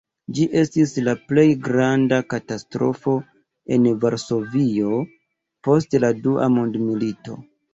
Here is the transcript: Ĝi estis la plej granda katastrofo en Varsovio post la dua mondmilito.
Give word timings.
Ĝi 0.35 0.45
estis 0.59 0.93
la 1.07 1.13
plej 1.31 1.43
granda 1.67 2.19
katastrofo 2.33 3.15
en 3.77 3.87
Varsovio 4.07 5.03
post 5.69 6.01
la 6.07 6.13
dua 6.25 6.53
mondmilito. 6.57 7.39